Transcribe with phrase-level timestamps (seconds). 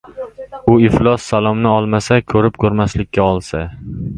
[0.71, 2.17] U iflos salomni olmasa.
[2.33, 3.63] Ko‘rib ko‘rmaslikka olsa".